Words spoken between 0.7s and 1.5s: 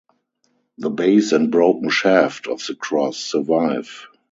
The base